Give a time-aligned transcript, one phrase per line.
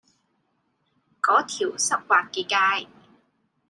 [1.21, 2.87] 嗰條濕滑嘅街